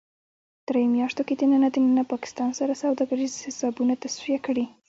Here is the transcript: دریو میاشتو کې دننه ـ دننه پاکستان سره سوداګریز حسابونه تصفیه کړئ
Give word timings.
دریو 0.67 0.93
میاشتو 0.95 1.21
کې 1.27 1.33
دننه 1.37 1.69
ـ 1.71 1.73
دننه 1.75 2.03
پاکستان 2.13 2.49
سره 2.59 2.73
سوداګریز 2.83 3.33
حسابونه 3.45 3.93
تصفیه 4.03 4.39
کړئ 4.45 4.65